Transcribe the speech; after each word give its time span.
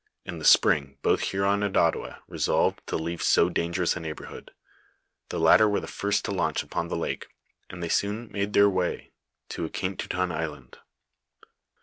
In 0.25 0.39
the 0.39 0.45
spring 0.45 0.97
both 1.03 1.19
Huron 1.29 1.61
and 1.61 1.77
Ot 1.77 1.93
tawa 1.93 2.21
resolved 2.27 2.81
to 2.87 2.97
leave 2.97 3.21
so 3.21 3.49
dangerous 3.49 3.95
a 3.95 3.99
neighborhood; 3.99 4.49
the 5.29 5.39
latter 5.39 5.69
were 5.69 5.79
the 5.79 5.85
first 5.85 6.25
to 6.25 6.31
launch 6.31 6.63
upon 6.63 6.87
the 6.87 6.97
lake, 6.97 7.27
and 7.69 7.83
they 7.83 7.89
soon 7.89 8.27
made 8.31 8.53
their 8.53 8.67
way 8.67 9.11
to 9.49 9.69
Ekaentouton 9.69 10.31
island. 10.31 10.79